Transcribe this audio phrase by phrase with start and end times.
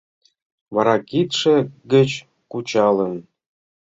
[0.75, 1.55] Вара кидше
[1.93, 2.09] гыч
[2.51, 3.13] кучалын